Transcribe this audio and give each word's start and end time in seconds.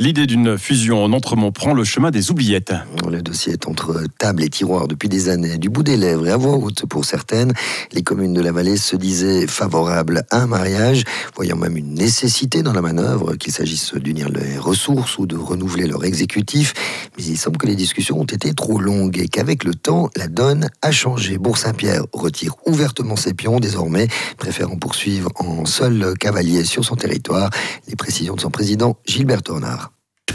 L'idée 0.00 0.28
d'une 0.28 0.56
fusion 0.58 1.02
en 1.02 1.12
Entremont 1.12 1.50
prend 1.50 1.74
le 1.74 1.82
chemin 1.82 2.12
des 2.12 2.30
oubliettes. 2.30 2.72
Le 3.10 3.20
dossier 3.20 3.54
est 3.54 3.66
entre 3.66 4.04
table 4.16 4.44
et 4.44 4.48
tiroir 4.48 4.86
depuis 4.86 5.08
des 5.08 5.28
années, 5.28 5.58
du 5.58 5.70
bout 5.70 5.82
des 5.82 5.96
lèvres 5.96 6.24
et 6.28 6.30
à 6.30 6.36
voix 6.36 6.54
haute 6.54 6.86
pour 6.86 7.04
certaines. 7.04 7.52
Les 7.90 8.04
communes 8.04 8.32
de 8.32 8.40
la 8.40 8.52
vallée 8.52 8.76
se 8.76 8.94
disaient 8.94 9.48
favorables 9.48 10.22
à 10.30 10.42
un 10.42 10.46
mariage, 10.46 11.02
voyant 11.34 11.56
même 11.56 11.76
une 11.76 11.94
nécessité 11.94 12.62
dans 12.62 12.72
la 12.72 12.80
manœuvre, 12.80 13.34
qu'il 13.34 13.52
s'agisse 13.52 13.92
d'unir 13.94 14.28
les 14.28 14.56
ressources 14.56 15.18
ou 15.18 15.26
de 15.26 15.36
renouveler 15.36 15.88
leur 15.88 16.04
exécutif. 16.04 16.74
Mais 17.16 17.24
il 17.24 17.36
semble 17.36 17.56
que 17.56 17.66
les 17.66 17.74
discussions 17.74 18.20
ont 18.20 18.24
été 18.24 18.54
trop 18.54 18.78
longues 18.78 19.18
et 19.18 19.26
qu'avec 19.26 19.64
le 19.64 19.74
temps, 19.74 20.10
la 20.14 20.28
donne 20.28 20.70
a 20.80 20.92
changé. 20.92 21.38
Bourg-Saint-Pierre 21.38 22.04
retire 22.12 22.54
ouvertement 22.66 23.16
ses 23.16 23.34
pions 23.34 23.58
désormais, 23.58 24.06
préférant 24.36 24.76
poursuivre 24.76 25.32
en 25.34 25.64
seul 25.64 26.14
cavalier 26.20 26.64
sur 26.64 26.84
son 26.84 26.94
territoire. 26.94 27.50
Les 27.88 27.96
précisions 27.96 28.36
de 28.36 28.40
son 28.40 28.50
président, 28.50 28.96
Gilbert 29.04 29.42
Tornard. 29.42 29.87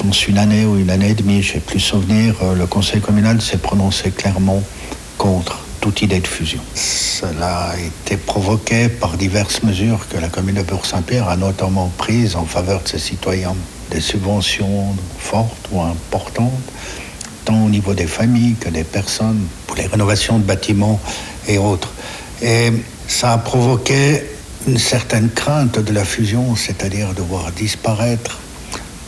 Pense 0.00 0.28
une 0.28 0.38
année 0.38 0.64
ou 0.64 0.78
une 0.78 0.88
année 0.88 1.10
et 1.10 1.14
demie, 1.14 1.42
j'ai 1.42 1.60
plus 1.60 1.78
souvenir, 1.78 2.34
euh, 2.42 2.54
le 2.54 2.66
conseil 2.66 3.02
communal 3.02 3.42
s'est 3.42 3.58
prononcé 3.58 4.10
clairement 4.10 4.62
contre 5.18 5.58
toute 5.82 6.00
idée 6.00 6.20
de 6.20 6.26
fusion. 6.26 6.62
Cela 6.74 7.72
a 7.72 7.76
été 7.76 8.16
provoqué 8.16 8.88
par 8.88 9.18
diverses 9.18 9.62
mesures 9.62 10.08
que 10.08 10.16
la 10.16 10.30
commune 10.30 10.54
de 10.54 10.62
Bourg-Saint-Pierre 10.62 11.28
a 11.28 11.36
notamment 11.36 11.92
prises 11.98 12.34
en 12.34 12.46
faveur 12.46 12.82
de 12.82 12.88
ses 12.88 12.98
citoyens. 12.98 13.54
Des 13.90 14.00
subventions 14.00 14.96
fortes 15.18 15.68
ou 15.70 15.82
importantes, 15.82 16.62
tant 17.44 17.62
au 17.62 17.68
niveau 17.68 17.92
des 17.92 18.06
familles 18.06 18.54
que 18.58 18.70
des 18.70 18.84
personnes, 18.84 19.42
pour 19.66 19.76
les 19.76 19.86
rénovations 19.86 20.38
de 20.38 20.44
bâtiments 20.44 20.98
et 21.46 21.58
autres. 21.58 21.92
Et 22.40 22.72
ça 23.06 23.34
a 23.34 23.38
provoqué 23.38 24.22
une 24.66 24.78
certaine 24.78 25.28
crainte 25.28 25.78
de 25.78 25.92
la 25.92 26.06
fusion, 26.06 26.56
c'est-à-dire 26.56 27.12
de 27.12 27.20
voir 27.20 27.52
disparaître 27.52 28.38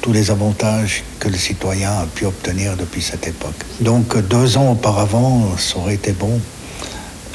tous 0.02 0.12
les 0.12 0.30
avantages 0.30 1.04
que 1.20 1.28
le 1.28 1.36
citoyen 1.36 1.92
a 1.92 2.06
pu 2.06 2.26
obtenir 2.26 2.76
depuis 2.76 3.00
cette 3.00 3.26
époque. 3.26 3.54
Donc 3.80 4.18
deux 4.28 4.58
ans 4.58 4.72
auparavant, 4.72 5.56
ça 5.56 5.78
aurait 5.78 5.94
été 5.94 6.12
bon. 6.12 6.40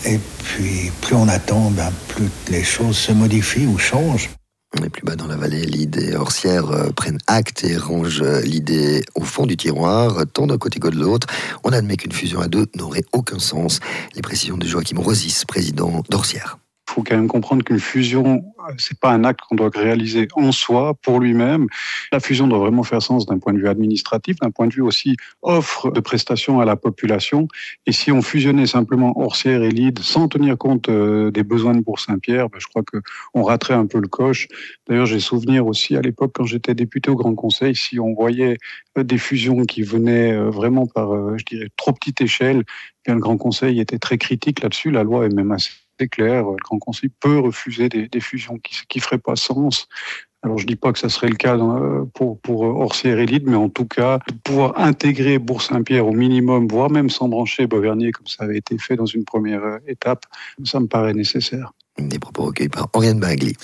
Et 0.06 0.20
puis 0.44 0.92
plus 1.02 1.16
on 1.16 1.28
attend, 1.28 1.72
ben, 1.72 1.92
plus 2.10 2.30
les 2.50 2.64
choses 2.64 2.98
se 2.98 3.12
modifient 3.12 3.66
ou 3.66 3.78
changent. 3.78 4.30
Et 4.84 4.90
plus 4.90 5.02
bas 5.04 5.16
dans 5.16 5.28
la 5.28 5.38
vallée, 5.38 5.66
l'idée 5.66 6.16
Orsières 6.16 6.70
euh, 6.70 6.90
prennent 6.92 7.18
acte 7.26 7.64
et 7.64 7.78
rangent 7.78 8.22
euh, 8.22 8.42
l'idée 8.42 9.02
au 9.16 9.24
fond 9.24 9.46
du 9.46 9.58
tiroir, 9.58 10.24
tant 10.34 10.46
d'un 10.46 10.58
côté 10.58 10.80
que 10.80 10.90
de 10.90 10.98
l'autre. 10.98 11.26
On 11.64 11.72
admet 11.72 11.96
qu'une 11.96 12.12
fusion 12.12 12.42
à 12.42 12.48
deux 12.48 12.68
n'aurait 12.76 13.06
aucun 13.14 13.40
sens. 13.40 13.80
Les 14.14 14.22
précisions 14.22 14.58
de 14.58 14.68
Joachim 14.68 15.00
Rosis, 15.00 15.46
président 15.46 16.04
d'Orsières 16.10 16.60
faut 16.98 17.04
quand 17.04 17.16
même 17.16 17.28
comprendre 17.28 17.64
qu'une 17.64 17.80
fusion, 17.80 18.44
c'est 18.80 19.00
pas 19.00 19.12
un 19.12 19.24
acte 19.24 19.42
qu'on 19.48 19.56
doit 19.56 19.70
réaliser 19.72 20.28
en 20.34 20.52
soi, 20.52 20.96
pour 20.96 21.20
lui-même. 21.20 21.68
La 22.12 22.20
fusion 22.20 22.48
doit 22.48 22.58
vraiment 22.58 22.82
faire 22.82 23.04
sens 23.04 23.28
d'un 23.28 23.38
point 23.38 23.54
de 23.54 23.60
vue 23.60 23.68
administratif, 23.68 24.38
d'un 24.38 24.50
point 24.50 24.66
de 24.66 24.74
vue 24.74 24.82
aussi 24.82 25.16
offre 25.44 25.92
de 25.92 26.00
prestations 26.00 26.60
à 26.60 26.66
la 26.66 26.76
population. 26.76 27.48
Et 27.86 27.92
si 27.92 28.12
on 28.12 28.24
fusionnait 28.24 28.66
simplement 28.66 29.16
Orsières 29.20 29.62
et 29.62 29.70
Lide 29.70 30.00
sans 30.00 30.28
tenir 30.28 30.58
compte 30.58 30.90
euh, 30.90 31.30
des 31.30 31.44
besoins 31.44 31.76
de 31.76 31.82
Bourg-Saint-Pierre, 31.82 32.50
ben, 32.50 32.58
je 32.60 32.66
crois 32.66 32.82
qu'on 32.82 33.44
raterait 33.44 33.76
un 33.76 33.86
peu 33.86 34.00
le 34.00 34.08
coche. 34.08 34.48
D'ailleurs, 34.90 35.06
j'ai 35.06 35.20
souvenir 35.20 35.68
aussi 35.68 35.96
à 35.96 36.02
l'époque 36.02 36.32
quand 36.34 36.46
j'étais 36.46 36.74
député 36.74 37.12
au 37.12 37.16
Grand 37.16 37.36
Conseil, 37.36 37.76
si 37.76 38.00
on 38.00 38.16
voyait 38.16 38.58
euh, 38.98 39.04
des 39.04 39.20
fusions 39.20 39.66
qui 39.66 39.84
venaient 39.84 40.34
euh, 40.34 40.50
vraiment 40.50 40.88
par, 40.88 41.38
je 41.38 41.46
dirais, 41.46 41.70
trop 41.78 41.94
petite 41.94 42.22
échelle, 42.22 42.64
bien 43.06 43.14
le 43.14 43.22
Grand 43.22 43.38
Conseil 43.38 43.80
était 43.80 44.00
très 44.00 44.18
critique 44.18 44.64
là-dessus. 44.64 44.90
La 44.90 45.04
loi 45.04 45.28
est 45.28 45.36
même 45.36 45.52
assez 45.52 45.70
c'est 46.00 46.08
clair, 46.08 46.44
le 46.44 46.58
Grand 46.64 46.80
Conseil 46.80 47.10
peut 47.20 47.40
refuser 47.40 47.90
des, 47.90 48.20
fusions 48.20 48.58
qui 48.60 48.98
ne 48.98 49.02
feraient 49.02 49.18
pas 49.18 49.36
sens. 49.36 49.88
Alors 50.44 50.60
je 50.60 50.64
ne 50.64 50.68
dis 50.68 50.76
pas 50.76 50.94
que 50.94 51.00
ça 51.00 51.10
serait 51.10 51.28
le 51.28 51.36
cas 51.36 51.58
pour, 52.14 52.40
pour 52.40 52.62
Orsières 52.62 53.20
Élite, 53.20 53.44
mais 53.46 53.56
en 53.56 53.70
tout 53.70 53.86
cas, 53.86 54.20
pouvoir 54.44 54.80
intégrer 54.80 55.40
Bourg-Saint-Pierre 55.40 56.06
au 56.06 56.14
minimum, 56.14 56.68
voire 56.68 56.90
même 56.90 57.10
s'embrancher 57.10 57.68
Beauvernier, 57.68 58.12
comme 58.12 58.28
ça 58.28 58.44
avait 58.44 58.58
été 58.58 58.78
fait 58.78 58.96
dans 58.96 59.06
une 59.06 59.26
première 59.26 59.80
étape, 59.88 60.26
ça 60.64 60.80
me 60.80 60.88
paraît 60.88 61.14
nécessaire. 61.14 61.74
Des 61.98 62.20
propos 62.20 62.44
recueillis 62.44 62.70
par 62.70 62.90
Oriane 62.94 63.20
Bagli. 63.20 63.56